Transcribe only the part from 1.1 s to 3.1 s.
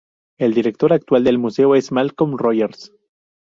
del museo es Malcolm Rogers.